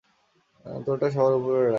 তোরটা 0.85 1.07
সবার 1.11 1.33
ওপরে 1.33 1.57
রাখ। 1.57 1.69